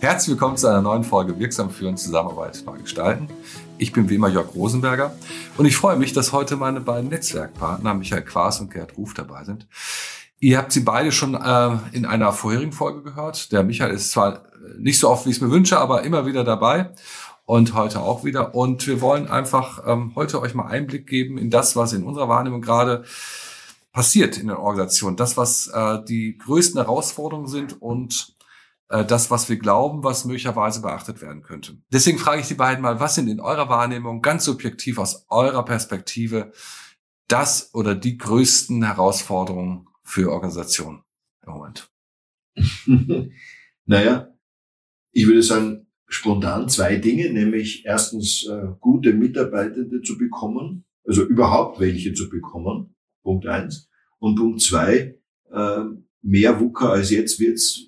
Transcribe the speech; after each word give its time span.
Herzlich 0.00 0.32
willkommen 0.32 0.56
zu 0.58 0.66
einer 0.66 0.82
neuen 0.82 1.04
Folge 1.04 1.38
Wirksam 1.38 1.70
führen, 1.70 1.96
Zusammenarbeit 1.96 2.62
neu 2.66 2.76
gestalten. 2.78 3.28
Ich 3.78 3.92
bin 3.92 4.10
wie 4.10 4.16
immer 4.16 4.28
Jörg 4.28 4.54
Rosenberger 4.54 5.14
und 5.56 5.64
ich 5.64 5.76
freue 5.76 5.96
mich, 5.96 6.12
dass 6.12 6.32
heute 6.32 6.56
meine 6.56 6.80
beiden 6.80 7.08
Netzwerkpartner 7.08 7.94
Michael 7.94 8.22
Quaas 8.22 8.60
und 8.60 8.70
Gerd 8.70 8.98
Ruf 8.98 9.14
dabei 9.14 9.44
sind. 9.44 9.66
Ihr 10.38 10.58
habt 10.58 10.72
sie 10.72 10.80
beide 10.80 11.10
schon 11.10 11.34
äh, 11.34 11.78
in 11.92 12.04
einer 12.04 12.32
vorherigen 12.32 12.72
Folge 12.72 13.02
gehört. 13.02 13.52
Der 13.52 13.62
Michael 13.62 13.92
ist 13.94 14.10
zwar 14.10 14.42
nicht 14.78 14.98
so 14.98 15.08
oft, 15.08 15.24
wie 15.24 15.30
ich 15.30 15.36
es 15.36 15.42
mir 15.42 15.50
wünsche, 15.50 15.78
aber 15.78 16.02
immer 16.02 16.26
wieder 16.26 16.44
dabei 16.44 16.90
und 17.50 17.74
heute 17.74 18.00
auch 18.00 18.22
wieder. 18.22 18.54
Und 18.54 18.86
wir 18.86 19.00
wollen 19.00 19.26
einfach 19.26 19.82
ähm, 19.84 20.12
heute 20.14 20.40
euch 20.40 20.54
mal 20.54 20.68
Einblick 20.68 21.08
geben 21.08 21.36
in 21.36 21.50
das, 21.50 21.74
was 21.74 21.92
in 21.92 22.04
unserer 22.04 22.28
Wahrnehmung 22.28 22.60
gerade 22.60 23.04
passiert 23.90 24.38
in 24.38 24.46
der 24.46 24.60
Organisation. 24.60 25.16
Das, 25.16 25.36
was 25.36 25.66
äh, 25.66 25.98
die 26.04 26.38
größten 26.38 26.80
Herausforderungen 26.80 27.48
sind 27.48 27.82
und 27.82 28.36
äh, 28.88 29.04
das, 29.04 29.32
was 29.32 29.48
wir 29.48 29.56
glauben, 29.56 30.04
was 30.04 30.24
möglicherweise 30.26 30.80
beachtet 30.80 31.22
werden 31.22 31.42
könnte. 31.42 31.76
Deswegen 31.92 32.18
frage 32.18 32.40
ich 32.40 32.46
die 32.46 32.54
beiden 32.54 32.82
mal, 32.82 33.00
was 33.00 33.16
sind 33.16 33.26
in 33.26 33.40
eurer 33.40 33.68
Wahrnehmung 33.68 34.22
ganz 34.22 34.44
subjektiv 34.44 34.98
aus 34.98 35.26
eurer 35.28 35.64
Perspektive 35.64 36.52
das 37.26 37.74
oder 37.74 37.96
die 37.96 38.16
größten 38.16 38.84
Herausforderungen 38.84 39.88
für 40.04 40.30
Organisationen 40.30 41.02
im 41.44 41.52
Moment? 41.54 41.90
naja, 43.86 44.28
ich 45.10 45.26
würde 45.26 45.42
sagen, 45.42 45.89
spontan 46.10 46.68
zwei 46.68 46.96
Dinge, 46.96 47.32
nämlich 47.32 47.86
erstens 47.86 48.46
äh, 48.46 48.66
gute 48.80 49.14
Mitarbeitende 49.14 50.02
zu 50.02 50.18
bekommen, 50.18 50.84
also 51.06 51.24
überhaupt 51.24 51.80
welche 51.80 52.12
zu 52.12 52.28
bekommen, 52.28 52.94
Punkt 53.22 53.46
eins. 53.46 53.88
Und 54.18 54.36
Punkt 54.36 54.60
zwei, 54.60 55.16
äh, 55.50 55.80
mehr 56.22 56.60
WUKA 56.60 56.90
als 56.90 57.10
jetzt 57.10 57.40
wird's 57.40 57.86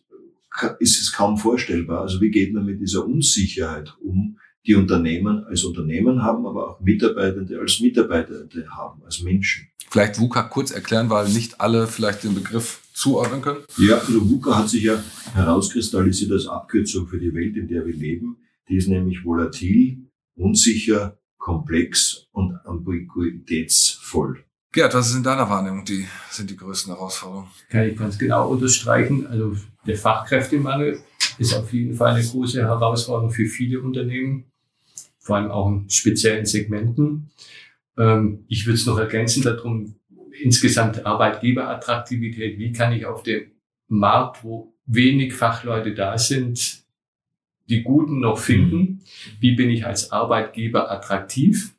ist 0.81 1.01
es 1.01 1.13
kaum 1.13 1.39
vorstellbar. 1.39 2.03
Also 2.03 2.21
wie 2.21 2.31
geht 2.31 2.53
man 2.53 2.67
mit 2.67 2.81
dieser 2.81 3.07
Unsicherheit 3.07 3.95
um, 4.03 4.39
die 4.67 4.75
Unternehmen 4.75 5.45
als 5.45 5.65
Unternehmen 5.65 6.23
haben, 6.23 6.47
aber 6.47 6.71
auch 6.71 6.81
Mitarbeitende 6.81 7.59
als 7.59 7.81
Mitarbeitende 7.81 8.69
haben, 8.71 9.03
als 9.05 9.23
Menschen. 9.23 9.69
Vielleicht 9.91 10.21
VUCA 10.21 10.43
kurz 10.45 10.71
erklären, 10.71 11.11
weil 11.11 11.29
nicht 11.29 11.61
alle 11.61 11.87
vielleicht 11.87 12.23
den 12.23 12.35
Begriff 12.35 12.81
zuordnen 13.03 13.43
können. 13.43 13.65
Ja, 13.79 13.99
also 13.99 14.31
VUCA 14.31 14.59
hat 14.59 14.69
sich 14.69 14.85
ja 14.85 15.03
herauskristallisiert 15.35 16.31
als 16.33 16.47
Abkürzung 16.47 17.07
für 17.09 17.19
die 17.19 17.35
Welt, 17.35 17.57
in 17.57 17.67
der 17.67 17.85
wir 17.85 17.95
leben. 17.95 18.37
Die 18.69 18.77
ist 18.77 18.89
nämlich 18.89 19.25
volatil, 19.25 20.09
unsicher, 20.37 21.19
komplex 21.37 22.29
und 22.33 22.55
ambiguitätsvoll. 22.65 24.45
Gerd, 24.73 24.95
was 24.95 25.11
ist 25.11 25.17
in 25.17 25.23
deiner 25.23 25.51
Wahrnehmung 25.51 25.85
die, 25.85 26.07
sind 26.31 26.49
die 26.49 26.57
größten 26.57 26.95
Herausforderungen? 26.95 27.49
Kann 27.69 27.89
ich 27.89 27.97
ganz 27.97 28.17
genau 28.17 28.49
unterstreichen. 28.49 29.27
Also 29.27 29.57
der 29.87 29.97
Fachkräftemangel 29.97 31.01
ist 31.39 31.55
auf 31.55 31.73
jeden 31.73 31.95
Fall 31.95 32.15
eine 32.15 32.25
große 32.25 32.63
Herausforderung 32.63 33.31
für 33.31 33.47
viele 33.47 33.81
Unternehmen, 33.81 34.45
vor 35.19 35.37
allem 35.37 35.51
auch 35.51 35.69
in 35.69 35.91
speziellen 35.91 36.47
Segmenten. 36.47 37.31
Ähm, 37.99 38.45
ich 38.49 38.65
würde 38.65 38.77
es 38.77 38.87
noch 38.87 38.99
ergänzen 38.99 39.43
darum, 39.43 39.97
insgesamt 40.41 41.05
Arbeitgeberattraktivität. 41.05 42.59
Wie 42.59 42.73
kann 42.73 42.93
ich 42.93 43.07
auf 43.07 43.23
dem 43.23 43.53
Markt, 43.89 44.45
wo 44.45 44.75
wenig 44.87 45.35
Fachleute 45.35 45.95
da 45.95 46.19
sind, 46.19 46.83
die 47.69 47.83
Guten 47.83 48.21
noch 48.21 48.39
finden? 48.39 49.01
Wie 49.41 49.55
bin 49.55 49.71
ich 49.71 49.87
als 49.87 50.13
Arbeitgeber 50.13 50.91
attraktiv? 50.91 51.75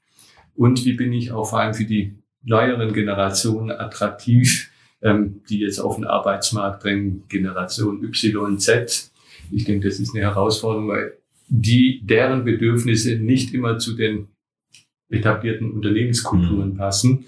Und 0.55 0.85
wie 0.85 0.93
bin 0.93 1.13
ich 1.13 1.31
auch 1.31 1.49
vor 1.49 1.59
allem 1.59 1.73
für 1.73 1.85
die 1.85 2.15
neueren 2.43 2.93
Generationen 2.93 3.71
attraktiv, 3.71 4.71
ähm, 5.01 5.41
die 5.49 5.59
jetzt 5.59 5.79
auf 5.79 5.95
den 5.95 6.05
Arbeitsmarkt 6.05 6.83
drängen, 6.83 7.23
Generation 7.27 8.03
Y, 8.03 8.57
Z. 8.59 9.11
Ich 9.51 9.65
denke, 9.65 9.87
das 9.87 9.99
ist 9.99 10.13
eine 10.13 10.23
Herausforderung, 10.23 10.89
weil 10.89 11.17
die, 11.47 12.01
deren 12.03 12.45
Bedürfnisse 12.45 13.17
nicht 13.17 13.53
immer 13.53 13.77
zu 13.77 13.95
den 13.95 14.27
etablierten 15.09 15.71
Unternehmenskulturen 15.71 16.71
mhm. 16.71 16.77
passen. 16.77 17.25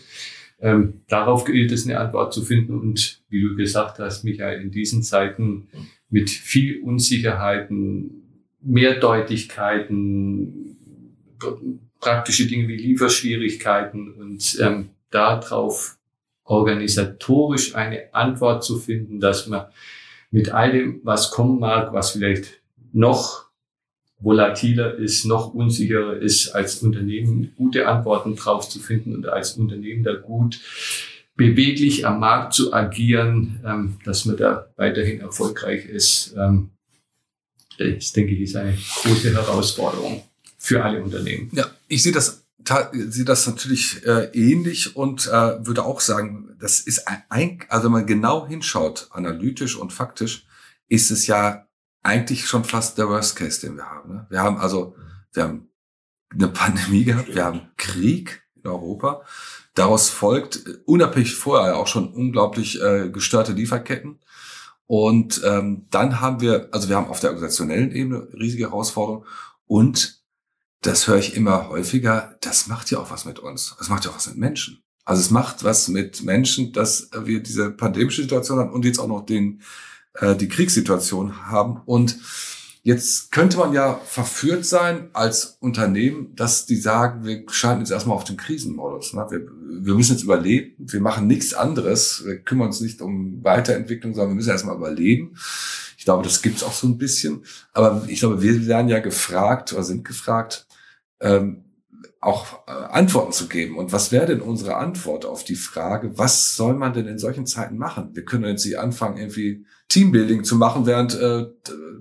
Ähm, 0.65 1.01
darauf 1.07 1.45
gilt 1.45 1.71
es, 1.71 1.85
eine 1.85 1.99
Antwort 1.99 2.33
zu 2.33 2.41
finden. 2.41 2.79
Und 2.79 3.21
wie 3.29 3.41
du 3.41 3.55
gesagt 3.55 3.99
hast, 3.99 4.23
Michael, 4.23 4.61
in 4.61 4.71
diesen 4.71 5.03
Zeiten 5.03 5.67
mit 6.09 6.31
viel 6.31 6.81
Unsicherheiten, 6.81 8.23
Mehrdeutigkeiten, 8.61 10.75
praktische 11.99 12.47
Dinge 12.47 12.67
wie 12.67 12.77
Lieferschwierigkeiten 12.77 14.13
und 14.13 14.57
ähm, 14.59 14.89
darauf 15.11 15.99
organisatorisch 16.45 17.75
eine 17.75 18.11
Antwort 18.15 18.63
zu 18.63 18.79
finden, 18.79 19.19
dass 19.19 19.45
man 19.45 19.67
mit 20.31 20.51
all 20.51 20.71
dem, 20.71 20.99
was 21.03 21.29
kommen 21.29 21.59
mag, 21.59 21.93
was 21.93 22.09
vielleicht 22.11 22.59
noch 22.91 23.44
volatiler 24.19 24.95
ist, 24.95 25.25
noch 25.25 25.53
unsicherer 25.53 26.17
ist, 26.17 26.49
als 26.49 26.81
Unternehmen 26.81 27.53
gute 27.57 27.87
Antworten 27.87 28.35
drauf 28.35 28.67
zu 28.69 28.79
finden 28.79 29.15
und 29.15 29.27
als 29.27 29.57
Unternehmen 29.57 30.03
da 30.03 30.13
gut 30.13 30.59
beweglich 31.35 32.07
am 32.07 32.19
Markt 32.19 32.53
zu 32.53 32.73
agieren, 32.73 33.59
ähm, 33.65 33.99
dass 34.05 34.25
man 34.25 34.37
da 34.37 34.67
weiterhin 34.77 35.19
erfolgreich 35.19 35.85
ist. 35.85 36.33
Ähm, 36.37 36.71
das 37.77 38.13
denke 38.13 38.33
ich 38.33 38.41
ist 38.41 38.55
eine 38.55 38.77
große 39.03 39.33
Herausforderung 39.33 40.23
für 40.57 40.83
alle 40.83 41.03
Unternehmen. 41.03 41.49
Ja, 41.53 41.69
ich 41.87 42.03
sehe 42.03 42.13
das 42.13 42.45
sehe 42.93 43.25
das 43.25 43.45
natürlich 43.45 44.03
äh, 44.05 44.29
ähnlich 44.33 44.95
und 44.95 45.27
äh, 45.27 45.65
würde 45.65 45.83
auch 45.83 45.99
sagen, 45.99 46.55
das 46.59 46.79
ist 46.79 47.07
ein, 47.29 47.59
also 47.69 47.85
wenn 47.85 47.91
man 47.91 48.07
genau 48.07 48.47
hinschaut, 48.47 49.07
analytisch 49.11 49.75
und 49.75 49.93
faktisch, 49.93 50.47
ist 50.87 51.11
es 51.11 51.27
ja 51.27 51.67
eigentlich 52.05 52.45
schon 52.47 52.63
fast 52.63 52.97
der 52.97 53.09
Worst 53.09 53.35
Case, 53.35 53.61
den 53.61 53.77
wir 53.77 53.89
haben. 53.89 54.13
Ne? 54.13 54.27
Wir 54.29 54.41
haben 54.41 54.57
also, 54.57 54.95
wir 55.33 55.43
haben 55.43 55.69
eine 56.31 56.47
Pandemie 56.47 57.03
gehabt, 57.03 57.33
wir 57.33 57.45
haben 57.45 57.71
Krieg 57.77 58.43
in 58.55 58.67
Europa. 58.69 59.23
Daraus 59.73 60.09
folgt 60.09 60.67
äh, 60.67 60.77
unabhängig 60.85 61.35
vorher 61.35 61.77
auch 61.77 61.87
schon 61.87 62.13
unglaublich 62.13 62.81
äh, 62.81 63.09
gestörte 63.09 63.53
Lieferketten. 63.53 64.19
Und 64.87 65.41
ähm, 65.43 65.87
dann 65.89 66.21
haben 66.21 66.41
wir, 66.41 66.69
also 66.71 66.89
wir 66.89 66.95
haben 66.95 67.07
auf 67.07 67.19
der 67.19 67.31
organisationellen 67.31 67.91
Ebene 67.91 68.27
riesige 68.33 68.65
Herausforderungen 68.65 69.25
und 69.65 70.23
das 70.81 71.07
höre 71.07 71.17
ich 71.17 71.35
immer 71.35 71.69
häufiger, 71.69 72.37
das 72.41 72.67
macht 72.67 72.91
ja 72.91 72.99
auch 72.99 73.09
was 73.09 73.25
mit 73.25 73.39
uns. 73.39 73.75
Das 73.79 73.89
macht 73.89 74.05
ja 74.05 74.11
auch 74.11 74.15
was 74.15 74.27
mit 74.27 74.37
Menschen. 74.37 74.83
Also 75.03 75.21
es 75.21 75.31
macht 75.31 75.63
was 75.63 75.87
mit 75.87 76.23
Menschen, 76.23 76.71
dass 76.71 77.09
wir 77.23 77.41
diese 77.41 77.71
pandemische 77.71 78.21
Situation 78.21 78.59
haben 78.59 78.71
und 78.71 78.85
jetzt 78.85 78.99
auch 78.99 79.07
noch 79.07 79.25
den, 79.25 79.63
äh, 80.19 80.35
die 80.35 80.47
Kriegssituation 80.47 81.47
haben. 81.47 81.81
Und 81.85 82.17
jetzt 82.83 83.31
könnte 83.31 83.57
man 83.57 83.73
ja 83.73 83.99
verführt 84.05 84.65
sein 84.65 85.09
als 85.13 85.57
Unternehmen, 85.59 86.35
dass 86.35 86.65
die 86.65 86.75
sagen, 86.75 87.25
wir 87.25 87.43
schalten 87.49 87.81
jetzt 87.81 87.91
erstmal 87.91 88.15
auf 88.15 88.23
den 88.23 88.37
Krisenmodus. 88.37 89.13
Ne? 89.13 89.25
Wir, 89.29 89.47
wir 89.85 89.95
müssen 89.95 90.13
jetzt 90.13 90.23
überleben, 90.23 90.75
wir 90.77 91.01
machen 91.01 91.27
nichts 91.27 91.53
anderes, 91.53 92.23
wir 92.25 92.39
kümmern 92.39 92.67
uns 92.67 92.81
nicht 92.81 93.01
um 93.01 93.43
Weiterentwicklung, 93.43 94.13
sondern 94.13 94.31
wir 94.31 94.35
müssen 94.35 94.51
erstmal 94.51 94.77
überleben. 94.77 95.35
Ich 95.97 96.05
glaube, 96.05 96.23
das 96.23 96.41
gibt's 96.41 96.63
auch 96.63 96.73
so 96.73 96.87
ein 96.87 96.97
bisschen. 96.99 97.43
Aber 97.73 98.05
ich 98.07 98.19
glaube, 98.19 98.41
wir 98.41 98.67
werden 98.67 98.89
ja 98.89 98.99
gefragt 98.99 99.73
oder 99.73 99.83
sind 99.83 100.05
gefragt, 100.05 100.67
ähm, 101.19 101.64
auch 102.21 102.67
äh, 102.67 102.71
Antworten 102.71 103.31
zu 103.31 103.47
geben. 103.47 103.77
Und 103.77 103.91
was 103.93 104.11
wäre 104.11 104.25
denn 104.25 104.41
unsere 104.41 104.75
Antwort 104.77 105.25
auf 105.25 105.43
die 105.43 105.55
Frage, 105.55 106.17
was 106.17 106.55
soll 106.55 106.73
man 106.73 106.93
denn 106.93 107.07
in 107.07 107.19
solchen 107.19 107.45
Zeiten 107.45 107.77
machen? 107.77 108.11
Wir 108.13 108.25
können 108.25 108.45
jetzt 108.45 108.65
nicht 108.65 108.79
anfangen, 108.79 109.17
irgendwie 109.17 109.65
Teambuilding 109.89 110.43
zu 110.43 110.55
machen, 110.55 110.85
während 110.85 111.15
äh, 111.15 111.45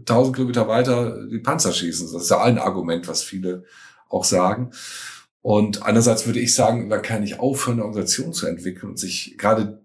1000 0.01 0.37
Kilometer 0.37 0.69
weiter 0.69 1.27
die 1.27 1.39
Panzer 1.39 1.73
schießen. 1.73 2.13
Das 2.13 2.23
ist 2.23 2.31
ja 2.31 2.43
ein 2.43 2.59
Argument, 2.59 3.09
was 3.09 3.23
viele 3.23 3.65
auch 4.09 4.25
sagen. 4.25 4.71
Und 5.43 5.83
andererseits 5.83 6.27
würde 6.27 6.41
ich 6.41 6.55
sagen, 6.55 6.89
man 6.89 7.03
kann 7.03 7.21
nicht 7.21 7.39
aufhören, 7.39 7.79
eine 7.79 7.85
Organisation 7.85 8.33
zu 8.33 8.47
entwickeln 8.47 8.91
und 8.91 8.99
sich 8.99 9.37
gerade 9.37 9.85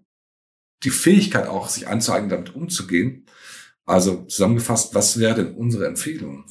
die 0.84 0.90
Fähigkeit 0.90 1.46
auch, 1.46 1.68
sich 1.68 1.86
anzueignen, 1.86 2.30
damit 2.30 2.54
umzugehen. 2.54 3.26
Also 3.84 4.24
zusammengefasst, 4.24 4.94
was 4.94 5.18
wäre 5.18 5.34
denn 5.34 5.54
unsere 5.54 5.86
Empfehlung? 5.86 6.44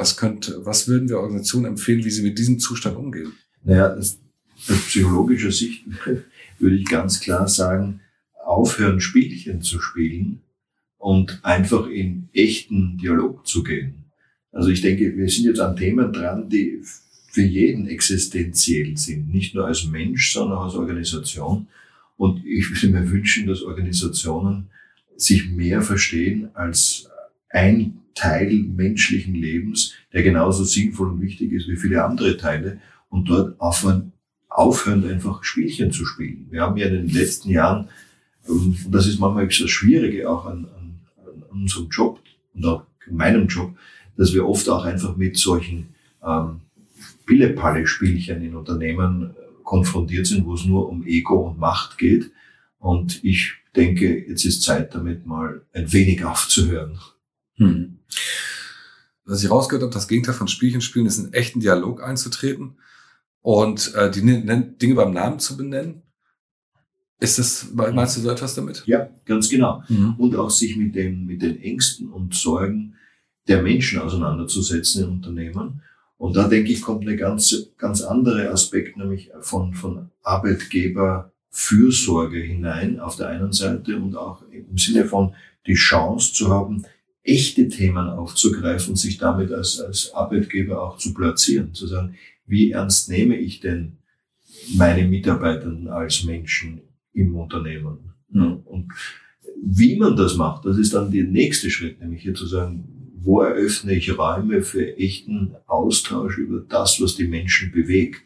Was 0.00 0.16
könnte, 0.16 0.64
was 0.64 0.88
würden 0.88 1.10
wir 1.10 1.18
Organisationen 1.18 1.66
empfehlen, 1.66 2.02
wie 2.02 2.10
sie 2.10 2.22
mit 2.22 2.38
diesem 2.38 2.58
Zustand 2.58 2.96
umgehen? 2.96 3.32
Naja, 3.62 3.94
aus 3.94 4.18
psychologischer 4.56 5.52
Sicht 5.52 5.84
würde 6.58 6.76
ich 6.76 6.86
ganz 6.86 7.20
klar 7.20 7.46
sagen, 7.46 8.00
aufhören, 8.42 9.00
Spielchen 9.00 9.60
zu 9.60 9.78
spielen 9.78 10.40
und 10.96 11.40
einfach 11.42 11.86
in 11.86 12.30
echten 12.32 12.96
Dialog 12.96 13.46
zu 13.46 13.62
gehen. 13.62 14.06
Also 14.52 14.70
ich 14.70 14.80
denke, 14.80 15.14
wir 15.18 15.28
sind 15.28 15.44
jetzt 15.44 15.60
an 15.60 15.76
Themen 15.76 16.10
dran, 16.14 16.48
die 16.48 16.80
für 17.30 17.42
jeden 17.42 17.86
existenziell 17.86 18.96
sind, 18.96 19.28
nicht 19.28 19.54
nur 19.54 19.66
als 19.66 19.84
Mensch, 19.84 20.32
sondern 20.32 20.60
als 20.60 20.76
Organisation. 20.76 21.66
Und 22.16 22.42
ich 22.46 22.70
würde 22.70 22.98
mir 22.98 23.10
wünschen, 23.10 23.46
dass 23.46 23.60
Organisationen 23.60 24.70
sich 25.18 25.50
mehr 25.50 25.82
verstehen 25.82 26.48
als 26.54 27.09
ein 27.50 28.00
Teil 28.14 28.52
menschlichen 28.52 29.34
Lebens, 29.34 29.94
der 30.12 30.22
genauso 30.22 30.64
sinnvoll 30.64 31.10
und 31.10 31.20
wichtig 31.20 31.52
ist 31.52 31.68
wie 31.68 31.76
viele 31.76 32.04
andere 32.04 32.36
Teile 32.36 32.80
und 33.08 33.28
dort 33.28 33.60
aufhören, 33.60 34.12
aufhören, 34.48 35.08
einfach 35.08 35.44
Spielchen 35.44 35.92
zu 35.92 36.04
spielen. 36.04 36.46
Wir 36.50 36.62
haben 36.62 36.76
ja 36.76 36.86
in 36.86 36.94
den 36.94 37.08
letzten 37.08 37.50
Jahren, 37.50 37.88
ähm, 38.48 38.76
und 38.84 38.94
das 38.94 39.06
ist 39.06 39.18
manchmal 39.18 39.46
das 39.46 39.70
Schwierige 39.70 40.28
auch 40.28 40.46
an, 40.46 40.66
an, 40.76 41.00
an 41.26 41.42
unserem 41.50 41.88
Job 41.88 42.20
und 42.54 42.64
auch 42.66 42.84
in 43.06 43.16
meinem 43.16 43.46
Job, 43.46 43.76
dass 44.16 44.32
wir 44.34 44.46
oft 44.46 44.68
auch 44.68 44.84
einfach 44.84 45.16
mit 45.16 45.36
solchen 45.36 45.88
ähm, 46.24 46.60
Pille-Palle-Spielchen 47.26 48.42
in 48.42 48.54
Unternehmen 48.54 49.30
äh, 49.30 49.34
konfrontiert 49.62 50.26
sind, 50.26 50.46
wo 50.46 50.54
es 50.54 50.64
nur 50.64 50.88
um 50.88 51.06
Ego 51.06 51.48
und 51.48 51.58
Macht 51.58 51.96
geht. 51.96 52.30
Und 52.78 53.22
ich 53.24 53.54
denke, 53.76 54.26
jetzt 54.28 54.44
ist 54.44 54.62
Zeit 54.62 54.94
damit 54.94 55.26
mal 55.26 55.62
ein 55.72 55.92
wenig 55.92 56.24
aufzuhören. 56.24 56.98
Hm. 57.60 57.98
Was 59.24 59.44
ich 59.44 59.50
rausgehört 59.50 59.84
habe, 59.84 59.92
das 59.92 60.08
Gegenteil 60.08 60.34
von 60.34 60.48
Spielchen 60.48 60.80
spielen 60.80 61.06
ist, 61.06 61.18
in 61.18 61.32
echten 61.32 61.60
Dialog 61.60 62.02
einzutreten 62.02 62.78
und 63.42 63.94
äh, 63.94 64.10
die 64.10 64.22
Dinge 64.22 64.94
beim 64.94 65.12
Namen 65.12 65.38
zu 65.38 65.56
benennen. 65.56 66.02
Ist 67.20 67.38
das, 67.38 67.68
meinst 67.72 68.16
du 68.16 68.22
so 68.22 68.30
etwas 68.30 68.54
damit? 68.54 68.82
Ja, 68.86 69.10
ganz 69.26 69.50
genau. 69.50 69.82
Mhm. 69.88 70.14
Und 70.16 70.34
auch 70.36 70.50
sich 70.50 70.76
mit 70.76 70.94
den, 70.94 71.26
mit 71.26 71.42
den 71.42 71.60
Ängsten 71.60 72.08
und 72.08 72.34
Sorgen 72.34 72.94
der 73.46 73.60
Menschen 73.62 74.00
auseinanderzusetzen 74.00 75.04
in 75.04 75.10
Unternehmen. 75.10 75.82
Und 76.16 76.36
da 76.36 76.48
denke 76.48 76.72
ich, 76.72 76.80
kommt 76.80 77.06
eine 77.06 77.16
ganz, 77.16 77.72
ganz 77.76 78.00
andere 78.00 78.48
Aspekt, 78.50 78.96
nämlich 78.96 79.30
von, 79.42 79.74
von 79.74 80.08
Arbeitgeberfürsorge 80.22 82.38
hinein 82.38 83.00
auf 83.00 83.16
der 83.16 83.28
einen 83.28 83.52
Seite 83.52 83.96
und 83.96 84.16
auch 84.16 84.42
im 84.50 84.78
Sinne 84.78 85.04
von 85.04 85.34
die 85.66 85.74
Chance 85.74 86.32
zu 86.32 86.48
haben, 86.48 86.86
echte 87.22 87.68
Themen 87.68 88.08
aufzugreifen 88.08 88.90
und 88.90 88.96
sich 88.96 89.18
damit 89.18 89.52
als, 89.52 89.80
als 89.80 90.12
Arbeitgeber 90.14 90.82
auch 90.82 90.98
zu 90.98 91.12
platzieren, 91.14 91.74
zu 91.74 91.86
sagen, 91.86 92.14
wie 92.46 92.72
ernst 92.72 93.08
nehme 93.08 93.36
ich 93.36 93.60
denn 93.60 93.98
meine 94.76 95.06
Mitarbeitenden 95.06 95.88
als 95.88 96.24
Menschen 96.24 96.80
im 97.12 97.36
Unternehmen? 97.36 98.14
Mhm. 98.30 98.60
Und 98.64 98.92
wie 99.62 99.96
man 99.96 100.16
das 100.16 100.36
macht, 100.36 100.64
das 100.64 100.78
ist 100.78 100.94
dann 100.94 101.12
der 101.12 101.24
nächste 101.24 101.70
Schritt, 101.70 102.00
nämlich 102.00 102.22
hier 102.22 102.34
zu 102.34 102.46
sagen, 102.46 102.84
wo 103.22 103.42
eröffne 103.42 103.94
ich 103.94 104.16
Räume 104.16 104.62
für 104.62 104.96
echten 104.96 105.54
Austausch 105.66 106.38
über 106.38 106.60
das, 106.60 107.00
was 107.00 107.16
die 107.16 107.28
Menschen 107.28 107.70
bewegt? 107.70 108.22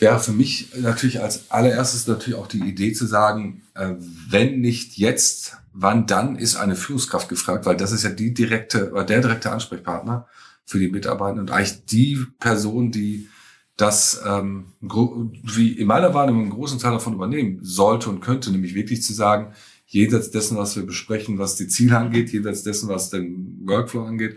Ja, 0.00 0.18
für 0.18 0.32
mich 0.32 0.68
natürlich 0.76 1.20
als 1.20 1.50
allererstes 1.50 2.06
natürlich 2.06 2.38
auch 2.38 2.46
die 2.46 2.60
Idee 2.60 2.92
zu 2.92 3.06
sagen, 3.06 3.62
äh, 3.74 3.94
wenn 4.28 4.60
nicht 4.60 4.96
jetzt, 4.96 5.56
wann 5.72 6.06
dann 6.06 6.36
ist 6.36 6.56
eine 6.56 6.76
Führungskraft 6.76 7.28
gefragt, 7.28 7.66
weil 7.66 7.76
das 7.76 7.92
ist 7.92 8.04
ja 8.04 8.10
die 8.10 8.32
direkte 8.32 8.90
oder 8.92 9.04
der 9.04 9.20
direkte 9.20 9.50
Ansprechpartner 9.50 10.26
für 10.64 10.78
die 10.78 10.88
Mitarbeiter 10.88 11.40
und 11.40 11.50
eigentlich 11.50 11.84
die 11.86 12.24
Person, 12.38 12.92
die 12.92 13.28
das 13.76 14.20
ähm, 14.26 14.72
wie 14.80 15.72
in 15.72 15.86
meiner 15.86 16.12
Wahrnehmung 16.12 16.42
einen 16.42 16.50
großen 16.50 16.80
Teil 16.80 16.92
davon 16.92 17.14
übernehmen 17.14 17.60
sollte 17.62 18.10
und 18.10 18.20
könnte, 18.20 18.50
nämlich 18.50 18.74
wirklich 18.74 19.02
zu 19.02 19.14
sagen, 19.14 19.54
jenseits 19.86 20.30
dessen, 20.30 20.56
was 20.58 20.76
wir 20.76 20.84
besprechen, 20.84 21.38
was 21.38 21.56
die 21.56 21.68
Ziele 21.68 21.96
angeht, 21.96 22.30
jenseits 22.30 22.64
dessen, 22.64 22.88
was 22.88 23.10
den 23.10 23.60
Workflow 23.64 24.04
angeht, 24.04 24.36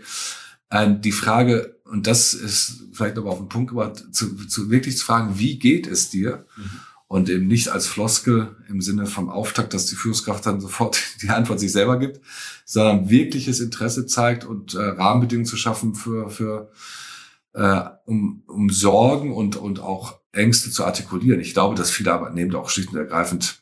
äh, 0.70 0.88
die 0.98 1.12
Frage, 1.12 1.76
und 1.92 2.06
das 2.06 2.34
ist 2.34 2.84
vielleicht 2.92 3.18
aber 3.18 3.30
auf 3.30 3.38
den 3.38 3.48
Punkt 3.48 3.70
gebracht, 3.70 4.02
zu, 4.12 4.34
zu 4.46 4.70
wirklich 4.70 4.96
zu 4.96 5.04
fragen, 5.04 5.38
wie 5.38 5.58
geht 5.58 5.86
es 5.86 6.10
dir? 6.10 6.46
Mhm 6.56 6.80
und 7.12 7.28
eben 7.28 7.46
nicht 7.46 7.68
als 7.68 7.86
Floskel 7.86 8.56
im 8.70 8.80
Sinne 8.80 9.04
vom 9.04 9.28
Auftakt, 9.28 9.74
dass 9.74 9.84
die 9.84 9.96
Führungskraft 9.96 10.46
dann 10.46 10.62
sofort 10.62 10.98
die 11.22 11.28
Antwort 11.28 11.60
sich 11.60 11.70
selber 11.70 11.98
gibt, 11.98 12.22
sondern 12.64 13.10
wirkliches 13.10 13.60
Interesse 13.60 14.06
zeigt 14.06 14.46
und 14.46 14.72
äh, 14.72 14.78
Rahmenbedingungen 14.82 15.44
zu 15.44 15.58
schaffen 15.58 15.94
für, 15.94 16.30
für 16.30 16.72
äh, 17.52 17.82
um, 18.06 18.44
um 18.46 18.70
Sorgen 18.70 19.34
und, 19.34 19.56
und 19.56 19.78
auch 19.78 20.20
Ängste 20.32 20.70
zu 20.70 20.86
artikulieren. 20.86 21.38
Ich 21.38 21.52
glaube, 21.52 21.74
dass 21.74 21.90
viele 21.90 22.14
Arbeitnehmer 22.14 22.58
auch 22.58 22.70
schlicht 22.70 22.94
und 22.94 22.96
ergreifend 22.96 23.60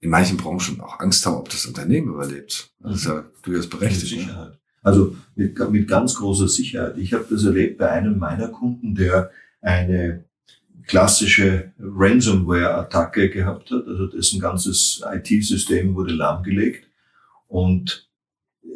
in 0.00 0.10
manchen 0.10 0.36
Branchen 0.36 0.82
auch 0.82 1.00
Angst 1.00 1.24
haben, 1.24 1.36
ob 1.36 1.48
das 1.48 1.64
Unternehmen 1.64 2.08
überlebt. 2.08 2.74
Das 2.80 2.96
ist 2.96 3.06
ja 3.06 3.24
durchaus 3.40 3.66
berechtigt. 3.66 4.12
Mit 4.14 4.26
Sicherheit. 4.26 4.59
Also 4.82 5.16
mit, 5.34 5.58
mit 5.70 5.88
ganz 5.88 6.14
großer 6.14 6.48
Sicherheit. 6.48 6.96
Ich 6.98 7.12
habe 7.12 7.26
das 7.28 7.44
erlebt 7.44 7.78
bei 7.78 7.90
einem 7.90 8.18
meiner 8.18 8.48
Kunden, 8.48 8.94
der 8.94 9.30
eine 9.60 10.24
klassische 10.86 11.72
Ransomware-Attacke 11.78 13.30
gehabt 13.30 13.70
hat. 13.70 13.86
Also 13.86 14.06
dessen 14.06 14.40
ganzes 14.40 15.02
IT-System 15.04 15.94
wurde 15.94 16.14
lahmgelegt. 16.14 16.88
Und 17.46 18.08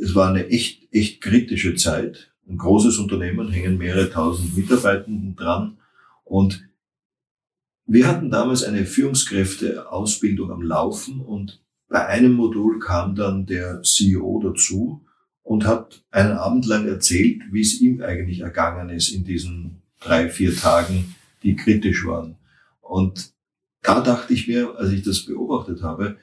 es 0.01 0.15
war 0.15 0.29
eine 0.29 0.49
echt, 0.49 0.93
echt 0.93 1.21
kritische 1.21 1.75
Zeit. 1.75 2.33
Ein 2.49 2.59
großes 2.59 2.99
Unternehmen, 2.99 3.51
hängen 3.51 3.79
mehrere 3.79 4.11
tausend 4.11 4.57
Mitarbeitenden 4.57 5.35
dran. 5.35 5.79
Und 6.25 6.69
wir 7.87 8.07
hatten 8.07 8.31
damals 8.31 8.65
eine 8.65 8.85
Führungskräfteausbildung 8.87 10.51
am 10.51 10.63
Laufen 10.63 11.21
und 11.21 11.63
bei 11.89 12.07
einem 12.07 12.33
Modul 12.33 12.79
kam 12.79 13.15
dann 13.15 13.47
der 13.47 13.83
CEO 13.83 14.41
dazu 14.43 15.05
und 15.55 15.67
hat 15.67 16.03
einen 16.11 16.33
Abend 16.33 16.67
lang 16.67 16.89
erzählt, 16.89 17.41
wie 17.53 17.61
es 17.61 17.81
ihm 17.81 18.03
eigentlich 18.03 18.41
ergangen 18.41 18.89
ist 18.89 19.11
in 19.11 19.23
diesen 19.23 19.83
drei, 20.01 20.29
vier 20.29 20.53
Tagen 20.53 21.15
die 21.45 21.55
kritisch 21.55 22.05
waren. 22.05 22.35
Und 22.81 23.33
da 23.83 24.01
dachte 24.01 24.35
ich 24.35 24.49
mir, 24.49 24.77
als 24.77 24.91
ich 24.91 25.03
das 25.03 25.25
beobachtet 25.25 25.81
habe, 25.81 26.17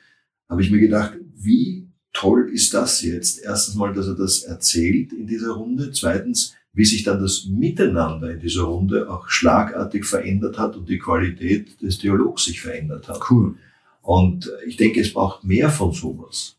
habe 0.49 0.61
ich 0.61 0.69
mir 0.69 0.81
gedacht, 0.81 1.13
wie 1.33 1.87
toll 2.11 2.49
ist 2.51 2.73
das 2.73 3.01
jetzt? 3.03 3.41
Erstens 3.41 3.75
mal, 3.75 3.93
dass 3.93 4.07
er 4.07 4.15
das 4.15 4.43
erzählt 4.43 5.13
in 5.13 5.27
dieser 5.27 5.51
Runde. 5.51 5.93
Zweitens, 5.93 6.53
wie 6.73 6.83
sich 6.83 7.03
dann 7.03 7.21
das 7.21 7.45
Miteinander 7.45 8.31
in 8.31 8.41
dieser 8.41 8.63
Runde 8.63 9.09
auch 9.09 9.29
schlagartig 9.29 10.03
verändert 10.03 10.57
hat 10.57 10.75
und 10.75 10.89
die 10.89 10.99
Qualität 10.99 11.81
des 11.81 11.99
Dialogs 11.99 12.43
sich 12.43 12.59
verändert 12.59 13.07
hat. 13.07 13.21
Cool. 13.31 13.55
Und 14.01 14.51
ich 14.67 14.75
denke, 14.75 14.99
es 14.99 15.13
braucht 15.13 15.45
mehr 15.45 15.69
von 15.69 15.93
sowas. 15.93 16.57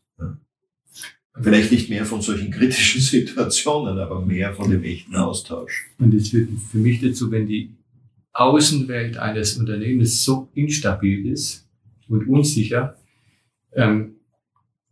Vielleicht 1.42 1.72
nicht 1.72 1.90
mehr 1.90 2.04
von 2.04 2.20
solchen 2.20 2.50
kritischen 2.50 3.00
Situationen, 3.00 3.98
aber 3.98 4.20
mehr 4.20 4.54
von 4.54 4.70
dem 4.70 4.84
echten 4.84 5.16
Austausch. 5.16 5.90
Und 5.98 6.14
es 6.14 6.32
wird 6.32 6.48
für 6.70 6.78
mich 6.78 7.00
dazu, 7.00 7.30
wenn 7.30 7.46
die 7.46 7.74
Außenwelt 8.32 9.18
eines 9.18 9.58
Unternehmens 9.58 10.24
so 10.24 10.48
instabil 10.54 11.30
ist 11.30 11.68
und 12.08 12.28
unsicher, 12.28 12.96
ähm, 13.74 14.16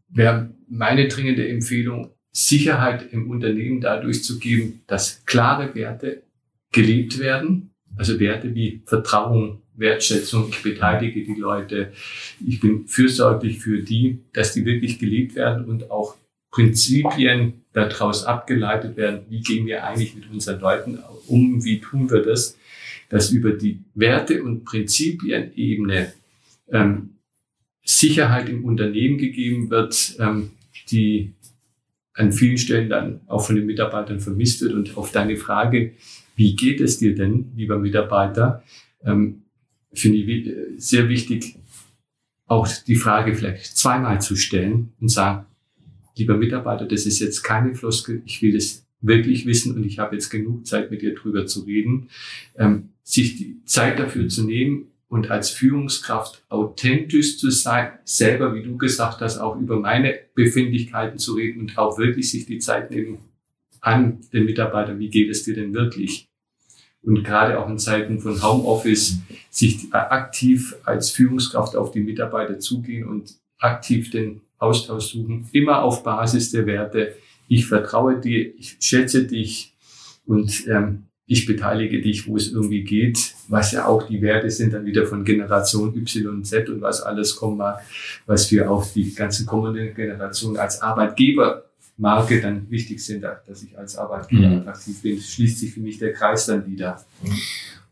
wäre 0.09 0.51
meine 0.69 1.09
dringende 1.09 1.49
Empfehlung, 1.49 2.11
Sicherheit 2.33 3.13
im 3.13 3.29
Unternehmen 3.29 3.81
dadurch 3.81 4.23
zu 4.23 4.39
geben, 4.39 4.83
dass 4.87 5.25
klare 5.25 5.75
Werte 5.75 6.23
gelebt 6.71 7.19
werden, 7.19 7.71
also 7.97 8.21
Werte 8.21 8.55
wie 8.55 8.83
Vertrauen, 8.87 9.63
Wertschätzung, 9.75 10.49
ich 10.51 10.63
beteilige 10.63 11.25
die 11.25 11.41
Leute, 11.41 11.93
ich 12.47 12.61
bin 12.61 12.87
fürsorglich 12.87 13.59
für 13.59 13.83
die, 13.83 14.21
dass 14.33 14.53
die 14.53 14.65
wirklich 14.65 14.99
gelebt 14.99 15.35
werden 15.35 15.65
und 15.65 15.91
auch 15.91 16.17
Prinzipien 16.51 17.65
daraus 17.73 18.25
abgeleitet 18.25 18.97
werden, 18.97 19.21
wie 19.29 19.41
gehen 19.41 19.67
wir 19.67 19.85
eigentlich 19.85 20.15
mit 20.15 20.31
unseren 20.31 20.61
Leuten 20.61 20.99
um, 21.27 21.65
wie 21.65 21.81
tun 21.81 22.11
wir 22.11 22.23
das, 22.23 22.57
dass 23.09 23.31
über 23.31 23.53
die 23.53 23.81
Werte- 23.95 24.43
und 24.43 24.65
Prinzipienebene 24.65 26.13
ähm, 26.73 27.11
Sicherheit 27.85 28.49
im 28.49 28.65
Unternehmen 28.65 29.19
gegeben 29.19 29.71
wird, 29.71 30.17
ähm, 30.19 30.51
die 30.91 31.33
an 32.15 32.33
vielen 32.33 32.59
Stellen 32.59 32.89
dann 32.89 33.21
auch 33.27 33.47
von 33.47 33.57
den 33.57 33.67
Mitarbeitern 33.67 34.21
vermisst 34.21 34.61
wird. 34.61 34.75
Und 34.75 34.97
auf 34.97 35.13
deine 35.13 35.37
Frage, 35.37 35.93
wie 36.37 36.55
geht 36.55 36.81
es 36.81 36.99
dir 36.99 37.15
denn, 37.15 37.53
lieber 37.57 37.79
Mitarbeiter, 37.79 38.63
ähm, 39.05 39.43
finde 39.93 40.19
ich 40.19 40.83
sehr 40.83 41.09
wichtig, 41.09 41.57
auch 42.47 42.69
die 42.87 42.97
Frage 42.97 43.35
vielleicht 43.35 43.77
zweimal 43.77 44.21
zu 44.21 44.37
stellen 44.37 44.93
und 45.01 45.09
sagen, 45.09 45.47
lieber 46.21 46.37
Mitarbeiter, 46.37 46.87
das 46.87 47.07
ist 47.07 47.19
jetzt 47.19 47.43
keine 47.43 47.75
Floskel, 47.75 48.23
ich 48.25 48.41
will 48.43 48.53
das 48.53 48.87
wirklich 49.01 49.47
wissen 49.47 49.75
und 49.75 49.85
ich 49.85 49.99
habe 49.99 50.15
jetzt 50.15 50.31
genug 50.31 50.67
Zeit, 50.67 50.91
mit 50.91 51.03
dir 51.03 51.15
drüber 51.15 51.47
zu 51.47 51.63
reden. 51.63 52.09
Ähm, 52.57 52.91
sich 53.03 53.37
die 53.37 53.65
Zeit 53.65 53.99
dafür 53.99 54.29
zu 54.29 54.45
nehmen 54.45 54.87
und 55.09 55.31
als 55.31 55.51
Führungskraft 55.51 56.45
authentisch 56.49 57.39
zu 57.39 57.51
sein, 57.51 57.93
selber, 58.05 58.55
wie 58.55 58.63
du 58.63 58.77
gesagt 58.77 59.21
hast, 59.21 59.39
auch 59.39 59.59
über 59.59 59.81
meine 59.81 60.15
Befindlichkeiten 60.35 61.19
zu 61.19 61.35
reden 61.35 61.61
und 61.61 61.79
auch 61.79 61.99
wirklich 61.99 62.31
sich 62.31 62.47
die 62.47 62.59
Zeit 62.59 62.91
nehmen 62.91 63.19
an 63.81 64.21
den 64.33 64.45
Mitarbeiter, 64.45 64.99
wie 64.99 65.09
geht 65.09 65.31
es 65.31 65.43
dir 65.43 65.55
denn 65.55 65.75
wirklich? 65.75 66.29
Und 67.03 67.25
gerade 67.25 67.59
auch 67.59 67.69
in 67.69 67.79
Zeiten 67.79 68.21
von 68.21 68.43
Homeoffice 68.43 69.19
sich 69.49 69.93
aktiv 69.93 70.77
als 70.85 71.11
Führungskraft 71.11 71.75
auf 71.75 71.91
die 71.91 72.01
Mitarbeiter 72.01 72.59
zugehen 72.59 73.09
und 73.09 73.37
aktiv 73.59 74.11
den 74.11 74.43
Austausch 74.61 75.13
suchen, 75.13 75.49
immer 75.53 75.83
auf 75.83 76.03
Basis 76.03 76.51
der 76.53 76.67
Werte. 76.67 77.15
Ich 77.49 77.67
vertraue 77.67 78.21
dir, 78.21 78.55
ich 78.57 78.77
schätze 78.81 79.25
dich 79.25 79.75
und 80.27 80.67
ähm, 80.69 81.07
ich 81.27 81.47
beteilige 81.47 82.01
dich, 82.01 82.27
wo 82.27 82.37
es 82.37 82.53
irgendwie 82.53 82.83
geht, 82.83 83.35
was 83.49 83.71
ja 83.73 83.87
auch 83.87 84.03
die 84.03 84.21
Werte 84.21 84.51
sind 84.51 84.73
dann 84.73 84.85
wieder 84.85 85.07
von 85.07 85.25
Generation 85.25 85.97
Y, 85.97 86.45
Z 86.45 86.69
und 86.69 86.81
was 86.81 87.03
alles 87.03 87.37
kommen 87.37 87.59
mag, 87.59 87.83
was 88.27 88.51
wir 88.51 88.71
auch 88.71 88.85
die 88.93 89.15
ganzen 89.15 89.47
kommenden 89.47 89.95
Generationen 89.95 90.57
als 90.57 90.83
Arbeitgeber 90.83 91.70
Marke 92.01 92.41
dann 92.41 92.71
wichtig 92.71 93.05
sind, 93.05 93.23
dass 93.23 93.63
ich 93.63 93.79
als 93.79 93.97
Arbeitgeber 93.97 94.49
mhm. 94.49 94.59
attraktiv 94.61 95.03
bin, 95.03 95.21
schließt 95.21 95.59
sich 95.59 95.75
für 95.75 95.81
mich 95.81 95.99
der 95.99 96.15
Kreis 96.15 96.47
dann 96.47 96.67
wieder. 96.67 97.05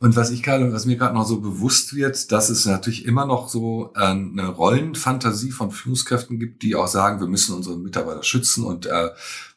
Und 0.01 0.15
was 0.15 0.31
ich 0.31 0.45
gerade, 0.45 0.73
was 0.73 0.87
mir 0.87 0.97
gerade 0.97 1.15
noch 1.15 1.27
so 1.27 1.41
bewusst 1.41 1.95
wird, 1.95 2.31
dass 2.31 2.51
es 2.51 2.65
natürlich 2.67 3.05
immer 3.05 3.27
noch 3.27 3.49
so 3.49 3.93
äh, 3.97 4.05
eine 4.05 4.47
Rollenfantasie 4.47 5.51
von 5.51 5.73
Führungskräften 5.73 6.39
gibt, 6.39 6.63
die 6.63 6.77
auch 6.77 6.87
sagen, 6.87 7.21
wir 7.21 7.27
müssen 7.27 7.55
unsere 7.55 7.77
Mitarbeiter 7.77 8.23
schützen 8.23 8.65
und 8.65 8.87
äh, 8.87 9.09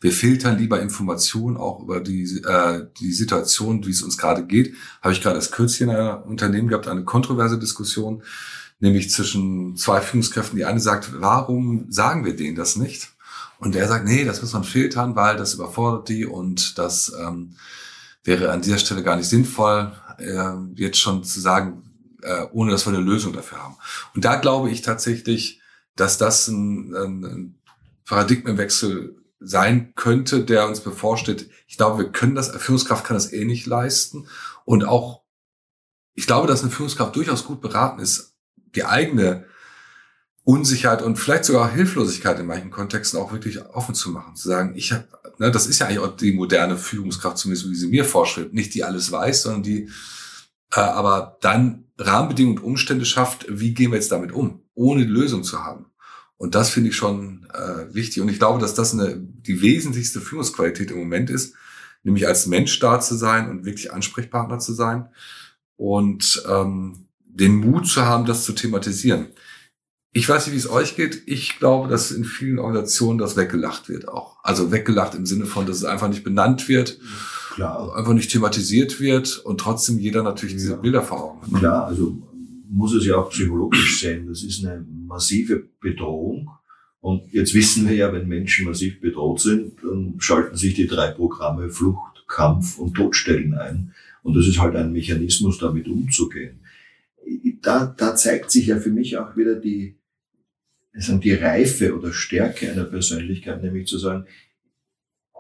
wir 0.02 0.12
filtern 0.12 0.58
lieber 0.58 0.82
Informationen 0.82 1.58
auch 1.58 1.80
über 1.82 2.00
die, 2.00 2.24
äh, 2.44 2.88
die 3.00 3.12
Situation, 3.12 3.86
wie 3.86 3.92
es 3.92 4.02
uns 4.02 4.18
gerade 4.18 4.44
geht. 4.46 4.74
Habe 5.02 5.14
ich 5.14 5.22
gerade 5.22 5.36
das 5.36 5.52
kürzlich 5.52 5.82
in 5.82 5.92
einem 5.92 6.24
Unternehmen 6.24 6.68
gehabt, 6.68 6.88
eine 6.88 7.04
kontroverse 7.04 7.60
Diskussion, 7.60 8.24
nämlich 8.80 9.12
zwischen 9.12 9.78
zwei 9.78 10.02
Führungskräften. 10.02 10.58
Die 10.58 10.66
eine 10.66 10.80
sagt, 10.80 11.22
warum 11.22 11.86
sagen 11.90 12.26
wir 12.26 12.36
denen 12.36 12.56
das 12.56 12.76
nicht? 12.76 13.11
Und 13.62 13.76
der 13.76 13.88
sagt, 13.88 14.06
nee, 14.06 14.26
das 14.26 14.42
muss 14.42 14.54
man 14.54 14.64
filtern, 14.64 15.16
weil 15.16 15.38
das 15.38 15.54
überfordert 15.54 16.10
die 16.10 16.26
und 16.26 16.80
das 16.80 17.14
ähm, 17.18 17.56
wäre 18.24 18.52
an 18.52 18.64
dieser 18.64 18.80
Stelle 18.80 19.04
gar 19.04 19.16
nicht 19.16 19.30
sinnvoll, 19.30 19.92
äh, 20.18 20.54
jetzt 20.74 20.98
schon 20.98 21.24
zu 21.24 21.40
sagen, 21.40 21.84
äh, 22.24 22.48
ohne 22.54 22.72
dass 22.72 22.88
wir 22.88 22.94
eine 22.94 23.04
Lösung 23.04 23.34
dafür 23.34 23.60
haben. 23.60 23.76
Und 24.16 24.26
da 24.26 24.38
glaube 24.38 24.72
ich 24.72 24.82
tatsächlich, 24.82 25.62
dass 25.96 26.18
das 26.18 26.48
ein, 26.48 26.96
ein 26.96 27.56
Paradigmenwechsel 28.06 29.16
sein 29.40 29.94
könnte, 29.94 30.44
der 30.44 30.68
uns 30.68 30.80
bevorsteht. 30.80 31.48
Ich 31.68 31.78
glaube, 31.78 32.04
wir 32.04 32.12
können 32.12 32.34
das, 32.34 32.50
Führungskraft 32.50 33.06
kann 33.06 33.16
das 33.16 33.32
eh 33.32 33.46
nicht 33.46 33.68
leisten. 33.68 34.28
Und 34.66 34.86
auch, 34.86 35.22
ich 36.16 36.26
glaube, 36.26 36.48
dass 36.48 36.64
eine 36.64 36.72
Führungskraft 36.72 37.16
durchaus 37.16 37.46
gut 37.46 37.62
beraten 37.62 38.02
ist, 38.02 38.34
die 38.74 38.86
eigene 38.86 39.46
Unsicherheit 40.44 41.02
und 41.02 41.18
vielleicht 41.18 41.46
sogar 41.46 41.72
Hilflosigkeit 41.72 42.40
in 42.40 42.48
manchen 42.48 42.72
Kontexten 42.72 43.20
auch 43.20 43.32
wirklich 43.32 43.64
offen 43.64 43.94
zu 43.94 44.10
machen. 44.10 44.36
Zu 44.36 44.48
sagen, 44.48 44.74
ich 44.76 44.92
habe, 44.92 45.08
ne, 45.38 45.52
das 45.52 45.68
ist 45.68 45.80
ja 45.80 45.88
eigentlich 45.88 46.00
auch 46.00 46.16
die 46.16 46.32
moderne 46.32 46.78
Führungskraft, 46.78 47.38
zumindest 47.38 47.70
wie 47.70 47.76
sie 47.76 47.88
mir 47.88 48.06
vorschreibt. 48.06 48.54
Nicht 48.54 48.74
die 48.74 48.84
alles 48.84 49.12
weiß, 49.12 49.44
sondern 49.44 49.64
die 49.64 49.90
äh, 50.74 50.80
aber 50.80 51.38
dann 51.42 51.86
Rahmenbedingungen 51.98 52.60
und 52.60 52.64
Umstände 52.64 53.06
schafft, 53.06 53.46
wie 53.50 53.74
gehen 53.74 53.92
wir 53.92 53.98
jetzt 53.98 54.12
damit 54.12 54.32
um, 54.32 54.62
ohne 54.74 55.04
Lösung 55.04 55.44
zu 55.44 55.64
haben. 55.64 55.86
Und 56.38 56.56
das 56.56 56.72
finde 56.72 56.90
ich 56.90 56.96
schon 56.96 57.46
äh, 57.54 57.94
wichtig. 57.94 58.22
Und 58.22 58.30
ich 58.30 58.40
glaube, 58.40 58.60
dass 58.60 58.74
das 58.74 58.94
eine, 58.94 59.16
die 59.16 59.62
wesentlichste 59.62 60.22
Führungsqualität 60.22 60.90
im 60.90 60.98
Moment 60.98 61.30
ist, 61.30 61.56
nämlich 62.04 62.28
als 62.28 62.48
Mensch 62.48 62.80
da 62.80 63.00
zu 63.00 63.16
sein 63.16 63.50
und 63.50 63.66
wirklich 63.66 63.94
Ansprechpartner 63.94 64.58
zu 64.58 64.74
sein 64.74 65.10
und 65.76 66.44
ähm, 66.50 67.06
den 67.26 67.56
Mut 67.56 67.88
zu 67.88 68.06
haben, 68.06 68.26
das 68.26 68.44
zu 68.44 68.54
thematisieren. 68.54 69.28
Ich 70.14 70.28
weiß 70.28 70.46
nicht, 70.46 70.54
wie 70.54 70.60
es 70.60 70.70
euch 70.70 70.98
geht. 70.98 71.24
Ich 71.26 71.58
glaube, 71.60 71.88
dass 71.88 72.12
in 72.12 72.26
vielen 72.26 72.60
Organisationen 72.60 73.18
das 73.18 73.38
weggelacht 73.38 73.88
wird 73.88 74.10
auch. 74.10 74.38
Also 74.44 74.72
weggelacht 74.72 75.16
im 75.16 75.26
Sinne 75.26 75.46
von, 75.46 75.66
dass 75.66 75.78
es 75.78 75.86
einfach 75.86 76.10
nicht 76.10 76.24
benannt 76.24 76.68
wird, 76.68 77.00
Klar. 77.54 77.96
einfach 77.96 78.14
nicht 78.14 78.32
thematisiert 78.32 79.00
wird 79.00 79.38
und 79.38 79.60
trotzdem 79.60 80.00
jeder 80.00 80.22
natürlich 80.22 80.56
diese 80.56 80.78
Bilder 80.78 81.02
vor 81.02 81.24
Augen 81.24 81.42
hat. 81.42 81.60
Klar, 81.60 81.86
also 81.86 82.18
muss 82.70 82.94
es 82.94 83.06
ja 83.06 83.16
auch 83.16 83.30
psychologisch 83.30 84.02
sein. 84.02 84.28
Das 84.28 84.44
ist 84.44 84.66
eine 84.66 84.86
massive 85.08 85.64
Bedrohung. 85.80 86.50
Und 87.00 87.32
jetzt 87.32 87.54
wissen 87.54 87.88
wir 87.88 87.96
ja, 87.96 88.14
wenn 88.14 88.28
Menschen 88.28 88.66
massiv 88.66 89.02
bedroht 89.02 89.40
sind, 89.40 89.74
dann 89.82 90.16
schalten 90.20 90.56
sich 90.56 90.76
die 90.76 90.88
drei 90.88 91.12
Programme 91.12 91.70
Flucht, 91.70 92.26
Kampf 92.28 92.78
und 92.78 92.94
Todstellen 92.94 93.54
ein. 93.56 93.94
Und 94.24 94.36
das 94.36 94.48
ist 94.48 94.60
halt 94.60 94.76
ein 94.76 94.92
Mechanismus, 94.92 95.58
damit 95.58 95.88
umzugehen. 95.88 96.60
Da, 97.62 97.86
da 97.98 98.16
zeigt 98.16 98.52
sich 98.52 98.68
ja 98.68 98.78
für 98.78 98.92
mich 98.92 99.18
auch 99.18 99.36
wieder 99.36 99.56
die, 99.56 99.96
sagen, 101.00 101.22
die 101.22 101.34
Reife 101.34 101.96
oder 101.96 102.12
Stärke 102.12 102.72
einer 102.72 102.84
Persönlichkeit, 102.84 103.64
nämlich 103.64 103.88
zu 103.88 103.98
sagen, 103.98 104.26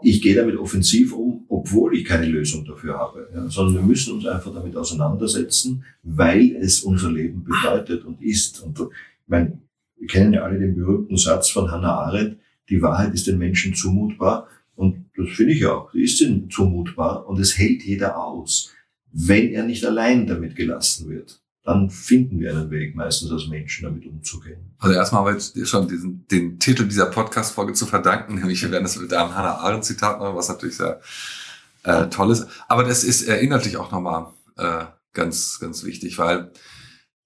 ich 0.04 0.22
gehe 0.22 0.36
damit 0.36 0.58
offensiv 0.58 1.14
um, 1.14 1.46
obwohl 1.48 1.96
ich 1.96 2.06
keine 2.06 2.26
Lösung 2.26 2.66
dafür 2.66 2.98
habe, 2.98 3.30
ja, 3.34 3.48
sondern 3.50 3.76
wir 3.76 3.82
müssen 3.84 4.14
uns 4.14 4.26
einfach 4.26 4.54
damit 4.54 4.76
auseinandersetzen, 4.76 5.84
weil 6.04 6.56
es 6.56 6.82
unser 6.82 7.12
Leben 7.12 7.44
bedeutet 7.44 8.04
und 8.06 8.22
ist. 8.22 8.62
Und 8.62 8.80
ich 8.80 8.88
meine, 9.28 9.60
wir 9.98 10.08
kennen 10.08 10.34
ja 10.34 10.42
alle 10.42 10.60
den 10.60 10.76
berühmten 10.76 11.18
Satz 11.18 11.50
von 11.50 11.70
Hannah 11.70 12.06
Arendt, 12.06 12.38
die 12.70 12.82
Wahrheit 12.82 13.14
ist 13.14 13.28
den 13.28 13.38
Menschen 13.38 13.76
zumutbar. 13.76 14.48
Und 14.76 15.06
das 15.16 15.30
finde 15.30 15.54
ich 15.54 15.66
auch, 15.66 15.92
die 15.92 16.04
ist 16.04 16.22
ihnen 16.22 16.50
zumutbar 16.50 17.28
und 17.28 17.40
es 17.40 17.58
hält 17.58 17.84
jeder 17.84 18.18
aus, 18.18 18.74
wenn 19.12 19.50
er 19.50 19.64
nicht 19.64 19.86
allein 19.86 20.26
damit 20.26 20.56
gelassen 20.56 21.10
wird 21.10 21.41
dann 21.64 21.90
finden 21.90 22.40
wir 22.40 22.52
einen 22.52 22.72
Weg, 22.72 22.96
meistens 22.96 23.32
als 23.32 23.48
Menschen 23.48 23.84
damit 23.84 24.06
umzugehen. 24.06 24.74
Also 24.80 24.96
erstmal 24.96 25.26
habe 25.26 25.38
ich 25.38 25.54
dir 25.54 25.66
schon 25.66 25.88
diesen, 25.88 26.26
den 26.28 26.60
Titel 26.60 26.88
dieser 26.88 27.06
Podcast-Folge 27.06 27.74
zu 27.74 27.86
verdanken, 27.86 28.36
nämlich 28.40 28.62
wir 28.64 28.72
werden 28.72 28.84
das 28.84 28.98
mit 28.98 29.14
einem 29.14 29.36
Hannah 29.36 29.58
Arendt-Zitat 29.58 30.20
machen, 30.20 30.36
was 30.36 30.50
natürlich 30.50 30.78
sehr 30.78 31.02
äh, 31.84 32.08
toll 32.08 32.32
ist. 32.32 32.48
Aber 32.68 32.84
das 32.84 33.04
ist 33.04 33.28
äh, 33.28 33.40
inhaltlich 33.40 33.78
auch 33.78 33.92
nochmal 33.92 34.28
äh, 34.58 34.86
ganz, 35.14 35.60
ganz 35.60 35.84
wichtig, 35.84 36.18
weil 36.18 36.52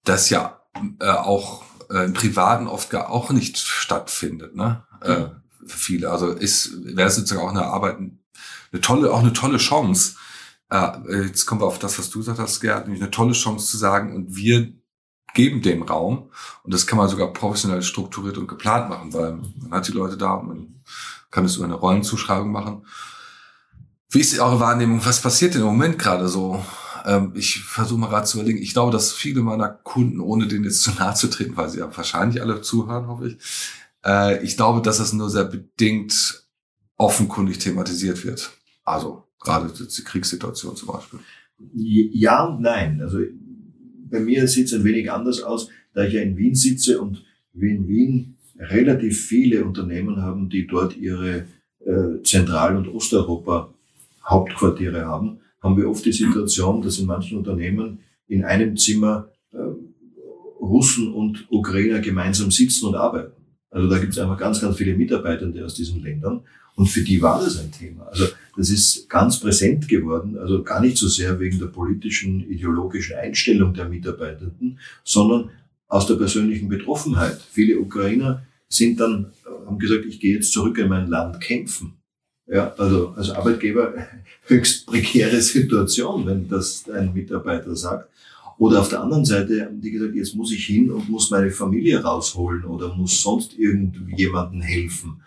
das 0.04 0.28
ja 0.28 0.60
äh, 1.00 1.08
auch 1.08 1.64
äh, 1.90 2.04
im 2.04 2.12
Privaten 2.12 2.66
oft 2.66 2.90
gar 2.90 3.10
auch 3.10 3.30
nicht 3.30 3.58
stattfindet, 3.58 4.54
ne? 4.54 4.84
Äh, 5.00 5.26
für 5.66 5.78
viele. 5.78 6.10
Also 6.10 6.30
ist, 6.32 6.84
wäre 6.84 7.08
es 7.08 7.16
sozusagen 7.16 7.44
auch 7.44 7.50
eine 7.50 7.64
Arbeit, 7.64 7.96
eine 7.96 8.80
tolle, 8.80 9.12
auch 9.12 9.20
eine 9.20 9.32
tolle 9.32 9.58
Chance, 9.58 10.16
äh, 10.70 11.26
jetzt 11.26 11.46
kommen 11.46 11.60
wir 11.60 11.66
auf 11.66 11.78
das, 11.78 11.98
was 11.98 12.10
du 12.10 12.18
gesagt 12.18 12.38
hast, 12.38 12.60
Gerd, 12.60 12.86
nämlich 12.86 13.02
eine 13.02 13.10
tolle 13.10 13.32
Chance 13.32 13.66
zu 13.66 13.76
sagen, 13.76 14.14
und 14.14 14.36
wir 14.36 14.72
geben 15.36 15.62
dem 15.62 15.82
Raum. 15.82 16.30
Und 16.64 16.74
das 16.74 16.86
kann 16.86 16.98
man 16.98 17.08
sogar 17.08 17.32
professionell 17.32 17.82
strukturiert 17.82 18.38
und 18.38 18.48
geplant 18.48 18.88
machen, 18.88 19.12
weil 19.12 19.38
man 19.60 19.78
hat 19.78 19.86
die 19.86 19.92
Leute 19.92 20.16
da 20.16 20.34
und 20.34 20.48
man 20.48 20.82
kann 21.30 21.44
es 21.44 21.56
über 21.56 21.66
eine 21.66 21.74
Rollenzuschreibung 21.74 22.50
machen. 22.50 22.86
Wie 24.08 24.20
ist 24.20 24.38
eure 24.40 24.60
Wahrnehmung? 24.60 25.04
Was 25.04 25.20
passiert 25.20 25.54
denn 25.54 25.60
im 25.60 25.66
Moment 25.66 25.98
gerade 25.98 26.28
so? 26.28 26.64
Ähm, 27.04 27.32
ich 27.34 27.62
versuche 27.62 28.00
mal 28.00 28.08
gerade 28.08 28.26
zu 28.26 28.38
überlegen. 28.38 28.62
Ich 28.62 28.72
glaube, 28.72 28.92
dass 28.92 29.12
viele 29.12 29.42
meiner 29.42 29.68
Kunden, 29.68 30.20
ohne 30.20 30.46
denen 30.46 30.64
jetzt 30.64 30.82
zu 30.82 30.92
nahe 30.92 31.14
zu 31.14 31.28
treten, 31.28 31.56
weil 31.56 31.68
sie 31.68 31.80
ja 31.80 31.96
wahrscheinlich 31.96 32.40
alle 32.40 32.62
zuhören, 32.62 33.06
hoffe 33.06 33.28
ich, 33.28 33.38
äh, 34.04 34.42
ich 34.42 34.56
glaube, 34.56 34.80
dass 34.80 35.00
es 35.00 35.12
nur 35.12 35.28
sehr 35.28 35.44
bedingt 35.44 36.46
offenkundig 36.96 37.58
thematisiert 37.58 38.24
wird. 38.24 38.52
Also 38.84 39.25
Gerade 39.40 39.72
die 39.72 40.02
Kriegssituation 40.02 40.76
zum 40.76 40.88
Beispiel. 40.88 41.20
Ja 41.74 42.44
und 42.44 42.60
nein. 42.60 43.00
Also 43.00 43.20
bei 44.10 44.20
mir 44.20 44.46
sieht 44.48 44.66
es 44.66 44.74
ein 44.74 44.84
wenig 44.84 45.10
anders 45.10 45.42
aus, 45.42 45.68
da 45.94 46.04
ich 46.04 46.14
ja 46.14 46.22
in 46.22 46.36
Wien 46.36 46.54
sitze 46.54 47.00
und 47.00 47.24
wir 47.52 47.70
in 47.70 47.88
Wien 47.88 48.36
relativ 48.58 49.26
viele 49.26 49.64
Unternehmen 49.64 50.22
haben, 50.22 50.48
die 50.48 50.66
dort 50.66 50.96
ihre 50.96 51.46
äh, 51.80 52.22
Zentral- 52.22 52.76
und 52.76 52.88
Osteuropa 52.88 53.72
Hauptquartiere 54.24 55.06
haben, 55.06 55.40
haben 55.62 55.76
wir 55.76 55.88
oft 55.88 56.04
die 56.04 56.12
Situation, 56.12 56.82
dass 56.82 56.98
in 56.98 57.06
manchen 57.06 57.38
Unternehmen 57.38 58.00
in 58.28 58.44
einem 58.44 58.76
Zimmer 58.76 59.28
äh, 59.52 59.58
Russen 60.60 61.12
und 61.12 61.46
Ukrainer 61.50 62.00
gemeinsam 62.00 62.50
sitzen 62.50 62.86
und 62.86 62.94
arbeiten. 62.94 63.35
Also 63.76 63.90
da 63.90 63.98
gibt 63.98 64.14
es 64.14 64.18
einfach 64.18 64.38
ganz, 64.38 64.62
ganz 64.62 64.74
viele 64.78 64.94
Mitarbeitende 64.94 65.62
aus 65.62 65.74
diesen 65.74 66.02
Ländern. 66.02 66.40
Und 66.76 66.86
für 66.86 67.02
die 67.02 67.20
war 67.20 67.42
das 67.42 67.60
ein 67.60 67.70
Thema. 67.70 68.06
Also 68.06 68.26
das 68.56 68.70
ist 68.70 69.06
ganz 69.10 69.38
präsent 69.38 69.86
geworden, 69.86 70.38
also 70.38 70.62
gar 70.62 70.80
nicht 70.80 70.96
so 70.96 71.08
sehr 71.08 71.38
wegen 71.38 71.58
der 71.58 71.66
politischen, 71.66 72.40
ideologischen 72.50 73.16
Einstellung 73.16 73.74
der 73.74 73.86
Mitarbeitenden, 73.86 74.78
sondern 75.04 75.50
aus 75.88 76.06
der 76.06 76.14
persönlichen 76.14 76.70
Betroffenheit. 76.70 77.38
Viele 77.52 77.78
Ukrainer 77.78 78.46
sind 78.66 78.98
dann, 78.98 79.26
haben 79.66 79.78
gesagt, 79.78 80.06
ich 80.06 80.20
gehe 80.20 80.36
jetzt 80.36 80.54
zurück 80.54 80.78
in 80.78 80.88
mein 80.88 81.08
Land 81.08 81.42
kämpfen. 81.42 81.98
Ja, 82.46 82.72
also 82.78 83.10
als 83.10 83.28
Arbeitgeber 83.28 83.92
höchst 84.46 84.86
prekäre 84.86 85.42
Situation, 85.42 86.24
wenn 86.24 86.48
das 86.48 86.88
ein 86.88 87.12
Mitarbeiter 87.12 87.76
sagt. 87.76 88.08
Oder 88.58 88.80
auf 88.80 88.88
der 88.88 89.02
anderen 89.02 89.24
Seite 89.24 89.66
haben 89.66 89.80
die 89.80 89.90
gesagt, 89.90 90.14
jetzt 90.14 90.34
muss 90.34 90.52
ich 90.52 90.64
hin 90.64 90.90
und 90.90 91.10
muss 91.10 91.30
meine 91.30 91.50
Familie 91.50 92.02
rausholen 92.02 92.64
oder 92.64 92.94
muss 92.94 93.22
sonst 93.22 93.58
irgendjemandem 93.58 94.62
helfen. 94.62 95.20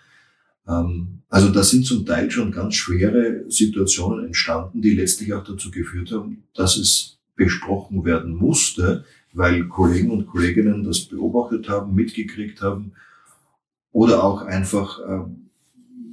Ähm, 0.68 1.20
also 1.30 1.50
da 1.50 1.62
sind 1.64 1.86
zum 1.86 2.06
Teil 2.06 2.32
schon 2.32 2.52
ganz 2.52 2.76
schwere 2.76 3.46
Situationen 3.50 4.26
entstanden, 4.26 4.82
die 4.82 4.96
letztlich 4.96 5.34
auch 5.34 5.44
dazu 5.44 5.70
geführt 5.70 6.12
haben, 6.12 6.44
dass 6.56 6.78
es 6.78 7.20
besprochen 7.36 8.04
werden 8.04 8.36
musste, 8.36 9.06
weil 9.34 9.68
Kollegen 9.68 10.10
und 10.10 10.28
Kolleginnen 10.28 10.84
das 10.84 11.02
beobachtet 11.02 11.70
haben, 11.70 11.94
mitgekriegt 11.94 12.62
haben 12.62 12.94
oder 13.92 14.24
auch 14.24 14.42
einfach 14.42 15.00
ähm, 15.08 15.50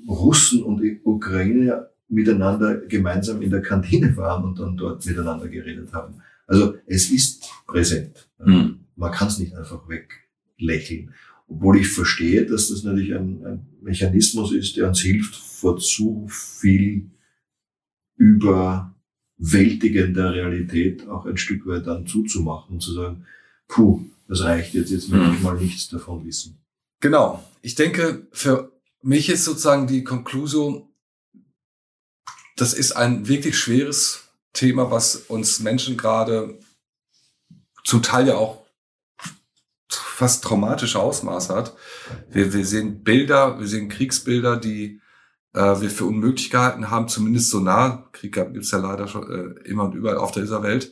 Russen 0.09 0.63
und 0.63 0.83
Ukrainer 1.05 1.89
miteinander 2.09 2.77
gemeinsam 2.77 3.43
in 3.43 3.51
der 3.51 3.63
Kantine 3.63 4.17
waren 4.17 4.45
und 4.45 4.59
dann 4.59 4.77
dort 4.77 5.05
miteinander 5.07 5.49
geredet 5.49 5.93
haben. 5.93 6.23
Also 6.47 6.75
es 6.87 7.11
ist 7.11 7.51
präsent. 7.67 8.29
Mhm. 8.39 8.81
Man 8.97 9.13
kann 9.13 9.29
es 9.29 9.39
nicht 9.39 9.55
einfach 9.55 9.89
weglächeln. 9.89 11.15
Obwohl 11.49 11.79
ich 11.79 11.89
verstehe, 11.89 12.45
dass 12.47 12.69
das 12.69 12.83
natürlich 12.83 13.15
ein, 13.15 13.45
ein 13.45 13.67
Mechanismus 13.81 14.53
ist, 14.53 14.77
der 14.77 14.89
uns 14.89 15.01
hilft, 15.01 15.37
vor 15.37 15.79
zu 15.79 16.27
viel 16.29 17.11
überwältigender 18.17 20.35
Realität 20.35 21.07
auch 21.07 21.27
ein 21.27 21.37
Stück 21.37 21.67
weit 21.67 21.87
dann 21.87 22.07
zuzumachen 22.07 22.77
und 22.77 22.81
zu 22.81 22.93
sagen, 22.93 23.27
puh, 23.69 24.05
das 24.29 24.43
reicht 24.43 24.75
jetzt, 24.75 24.91
jetzt 24.91 25.11
will 25.11 25.21
ich 25.21 25.39
mhm. 25.39 25.43
mal 25.43 25.57
nichts 25.57 25.89
davon 25.89 26.27
wissen. 26.27 26.59
Genau. 27.01 27.45
Ich 27.63 27.75
denke, 27.75 28.27
für 28.33 28.73
mich 29.03 29.29
ist 29.29 29.45
sozusagen 29.45 29.87
die 29.87 30.03
Konklusion, 30.03 30.89
das 32.57 32.73
ist 32.73 32.93
ein 32.93 33.29
wirklich 33.29 33.57
schweres 33.57 34.26
Thema, 34.57 34.91
was 34.91 35.17
uns 35.17 35.61
Menschen 35.61 35.97
gerade 35.97 36.59
zum 37.85 38.03
Teil 38.03 38.29
ja 38.29 38.35
auch 38.35 38.67
fast 39.89 40.45
traumatische 40.45 40.99
Ausmaße 40.99 41.55
hat. 41.55 41.77
Wir, 42.31 42.53
wir 42.53 42.65
sehen 42.65 43.05
Bilder, 43.05 43.61
wir 43.61 43.67
sehen 43.69 43.89
Kriegsbilder, 43.89 44.57
die 44.57 45.01
äh, 45.53 45.81
wir 45.81 45.91
für 45.91 46.07
unmöglich 46.07 46.51
gehalten 46.51 46.91
haben, 46.91 47.09
zumindest 47.09 47.51
so 47.51 47.61
nah. 47.61 48.09
Krieg 48.13 48.33
gibt 48.33 48.57
es 48.57 48.71
ja 48.71 48.79
leider 48.79 49.09
schon 49.09 49.31
äh, 49.31 49.69
immer 49.69 49.85
und 49.85 49.95
überall 49.95 50.17
auf 50.17 50.33
dieser 50.33 50.63
Welt. 50.63 50.91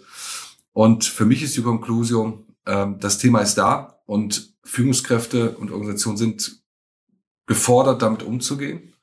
Und 0.73 1.05
für 1.05 1.25
mich 1.25 1.43
ist 1.43 1.57
die 1.57 1.63
Konklusion, 1.63 2.47
äh, 2.67 2.87
das 2.99 3.19
Thema 3.19 3.41
ist 3.41 3.57
da 3.57 4.01
und 4.07 4.55
Führungskräfte 4.63 5.57
und 5.57 5.71
Organisationen 5.71 6.19
sind 6.19 6.63
gefordert, 7.47 8.03
damit 8.03 8.23
umzugehen 8.23 8.95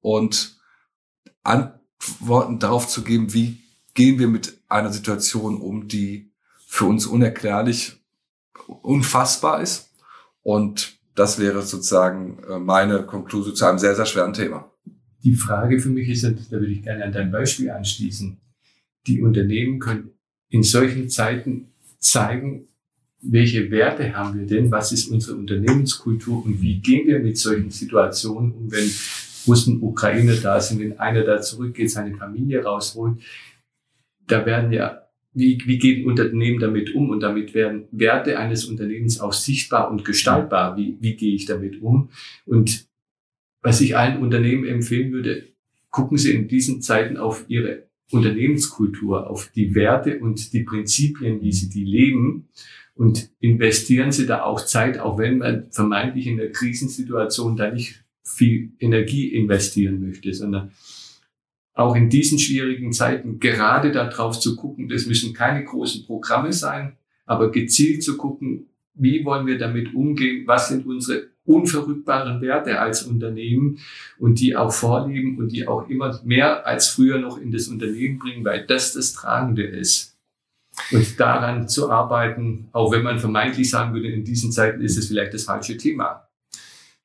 und 0.00 0.60
Antworten 1.42 2.58
darauf 2.58 2.88
zu 2.88 3.02
geben, 3.02 3.32
wie 3.32 3.61
gehen 3.94 4.18
wir 4.18 4.28
mit 4.28 4.58
einer 4.68 4.92
Situation 4.92 5.60
um, 5.60 5.88
die 5.88 6.30
für 6.66 6.86
uns 6.86 7.06
unerklärlich, 7.06 8.00
unfassbar 8.66 9.60
ist. 9.60 9.90
Und 10.42 10.98
das 11.14 11.38
wäre 11.38 11.62
sozusagen 11.62 12.42
äh, 12.48 12.58
meine 12.58 13.02
Konklusion 13.02 13.54
zu 13.54 13.66
einem 13.66 13.78
sehr, 13.78 13.94
sehr 13.94 14.06
schweren 14.06 14.32
Thema. 14.32 14.70
Die 15.22 15.34
Frage 15.34 15.78
für 15.78 15.90
mich 15.90 16.08
ist, 16.08 16.24
da 16.24 16.30
würde 16.50 16.72
ich 16.72 16.82
gerne 16.82 17.04
an 17.04 17.12
dein 17.12 17.30
Beispiel 17.30 17.70
anschließen. 17.70 18.38
Die 19.06 19.22
Unternehmen 19.22 19.78
können 19.78 20.10
in 20.48 20.62
solchen 20.62 21.08
Zeiten 21.08 21.72
zeigen, 21.98 22.68
welche 23.20 23.70
Werte 23.70 24.14
haben 24.14 24.38
wir 24.38 24.46
denn, 24.46 24.70
was 24.70 24.90
ist 24.90 25.08
unsere 25.08 25.36
Unternehmenskultur 25.36 26.44
und 26.44 26.60
wie 26.60 26.80
gehen 26.80 27.06
wir 27.06 27.20
mit 27.20 27.38
solchen 27.38 27.70
Situationen 27.70 28.52
um, 28.52 28.72
wenn 28.72 28.90
Russen, 29.46 29.80
Ukraine 29.80 30.34
da 30.36 30.60
sind, 30.60 30.80
wenn 30.80 30.98
einer 30.98 31.22
da 31.22 31.40
zurückgeht, 31.40 31.90
seine 31.90 32.16
Familie 32.16 32.64
rausholt. 32.64 33.18
Da 34.32 34.46
werden 34.46 34.72
ja, 34.72 35.02
wie, 35.34 35.60
wie 35.66 35.78
geht 35.78 35.98
ein 35.98 36.06
Unternehmen 36.06 36.58
damit 36.58 36.94
um? 36.94 37.10
Und 37.10 37.20
damit 37.20 37.52
werden 37.52 37.84
Werte 37.90 38.38
eines 38.38 38.64
Unternehmens 38.64 39.20
auch 39.20 39.34
sichtbar 39.34 39.90
und 39.90 40.06
gestaltbar. 40.06 40.74
Wie, 40.78 40.96
wie 41.00 41.16
gehe 41.16 41.34
ich 41.34 41.44
damit 41.44 41.82
um? 41.82 42.08
Und 42.46 42.86
was 43.60 43.82
ich 43.82 43.94
allen 43.94 44.22
Unternehmen 44.22 44.64
empfehlen 44.64 45.12
würde, 45.12 45.48
gucken 45.90 46.16
Sie 46.16 46.32
in 46.32 46.48
diesen 46.48 46.80
Zeiten 46.80 47.18
auf 47.18 47.44
Ihre 47.48 47.88
Unternehmenskultur, 48.10 49.28
auf 49.28 49.50
die 49.54 49.74
Werte 49.74 50.18
und 50.18 50.54
die 50.54 50.62
Prinzipien, 50.62 51.42
wie 51.42 51.52
Sie 51.52 51.68
die 51.68 51.84
leben 51.84 52.48
und 52.94 53.30
investieren 53.38 54.12
Sie 54.12 54.24
da 54.24 54.44
auch 54.44 54.64
Zeit, 54.64 54.98
auch 54.98 55.18
wenn 55.18 55.38
man 55.38 55.70
vermeintlich 55.70 56.26
in 56.26 56.38
der 56.38 56.52
Krisensituation 56.52 57.56
da 57.56 57.70
nicht 57.70 58.02
viel 58.24 58.70
Energie 58.80 59.28
investieren 59.28 60.00
möchte, 60.00 60.32
sondern 60.32 60.72
auch 61.74 61.96
in 61.96 62.10
diesen 62.10 62.38
schwierigen 62.38 62.92
Zeiten 62.92 63.40
gerade 63.40 63.92
darauf 63.92 64.38
zu 64.38 64.56
gucken, 64.56 64.88
das 64.88 65.06
müssen 65.06 65.32
keine 65.32 65.64
großen 65.64 66.04
Programme 66.04 66.52
sein, 66.52 66.96
aber 67.24 67.50
gezielt 67.50 68.02
zu 68.02 68.16
gucken, 68.16 68.66
wie 68.94 69.24
wollen 69.24 69.46
wir 69.46 69.58
damit 69.58 69.94
umgehen, 69.94 70.46
was 70.46 70.68
sind 70.68 70.86
unsere 70.86 71.28
unverrückbaren 71.44 72.40
Werte 72.40 72.78
als 72.78 73.02
Unternehmen 73.02 73.78
und 74.18 74.38
die 74.38 74.54
auch 74.54 74.72
vorleben 74.72 75.38
und 75.38 75.48
die 75.48 75.66
auch 75.66 75.88
immer 75.88 76.20
mehr 76.24 76.66
als 76.66 76.88
früher 76.88 77.18
noch 77.18 77.38
in 77.38 77.50
das 77.50 77.68
Unternehmen 77.68 78.18
bringen, 78.18 78.44
weil 78.44 78.66
das 78.66 78.92
das 78.92 79.12
Tragende 79.12 79.64
ist. 79.64 80.16
Und 80.90 81.20
daran 81.20 81.68
zu 81.68 81.90
arbeiten, 81.90 82.68
auch 82.72 82.92
wenn 82.92 83.02
man 83.02 83.18
vermeintlich 83.18 83.68
sagen 83.68 83.92
würde, 83.92 84.08
in 84.08 84.24
diesen 84.24 84.52
Zeiten 84.52 84.80
ist 84.80 84.96
es 84.96 85.08
vielleicht 85.08 85.34
das 85.34 85.44
falsche 85.44 85.76
Thema. 85.76 86.28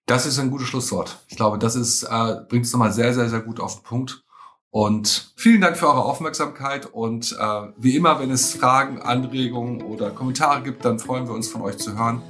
Das 0.06 0.26
ist 0.26 0.40
ein 0.40 0.50
gutes 0.50 0.68
Schlusswort. 0.68 1.20
Ich 1.28 1.36
glaube, 1.36 1.58
das 1.58 1.76
ist, 1.76 2.04
äh, 2.04 2.36
bringt 2.48 2.66
es 2.66 2.72
nochmal 2.72 2.94
sehr, 2.94 3.14
sehr, 3.14 3.28
sehr 3.28 3.42
gut 3.42 3.60
auf 3.60 3.76
den 3.76 3.84
Punkt. 3.84 4.24
Und 4.70 5.34
vielen 5.36 5.62
Dank 5.62 5.78
für 5.78 5.88
eure 5.88 6.04
Aufmerksamkeit. 6.06 6.86
Und 6.86 7.36
äh, 7.40 7.62
wie 7.78 7.96
immer, 7.96 8.20
wenn 8.20 8.32
es 8.32 8.54
Fragen, 8.54 9.02
Anregungen 9.02 9.82
oder 9.82 10.12
Kommentare 10.12 10.62
gibt, 10.62 10.86
dann 10.86 11.00
freuen 11.00 11.28
wir 11.28 11.34
uns 11.34 11.48
von 11.48 11.62
euch 11.62 11.78
zu 11.78 11.98
hören. 11.98 12.22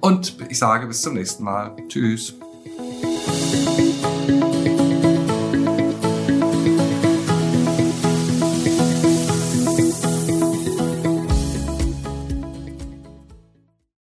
Und 0.00 0.36
ich 0.48 0.58
sage 0.58 0.86
bis 0.86 1.02
zum 1.02 1.14
nächsten 1.14 1.44
Mal. 1.44 1.76
Tschüss. 1.88 2.34